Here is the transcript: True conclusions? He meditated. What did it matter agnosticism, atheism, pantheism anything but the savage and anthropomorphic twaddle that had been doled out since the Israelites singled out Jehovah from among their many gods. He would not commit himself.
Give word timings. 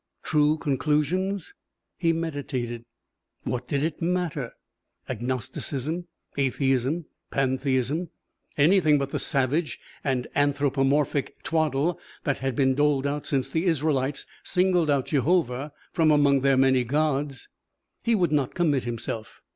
True 0.23 0.57
conclusions? 0.57 1.53
He 1.95 2.11
meditated. 2.11 2.85
What 3.43 3.67
did 3.67 3.83
it 3.83 4.01
matter 4.01 4.53
agnosticism, 5.07 6.07
atheism, 6.35 7.05
pantheism 7.29 8.09
anything 8.57 8.97
but 8.97 9.11
the 9.11 9.19
savage 9.19 9.79
and 10.03 10.25
anthropomorphic 10.33 11.43
twaddle 11.43 11.99
that 12.23 12.39
had 12.39 12.55
been 12.55 12.73
doled 12.73 13.05
out 13.05 13.27
since 13.27 13.47
the 13.47 13.65
Israelites 13.65 14.25
singled 14.41 14.89
out 14.89 15.05
Jehovah 15.05 15.71
from 15.93 16.09
among 16.09 16.39
their 16.41 16.57
many 16.57 16.83
gods. 16.83 17.47
He 18.01 18.15
would 18.15 18.31
not 18.31 18.55
commit 18.55 18.85
himself. 18.85 19.43